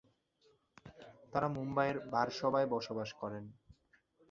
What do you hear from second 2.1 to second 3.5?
বারসবায় বসবাস করেন।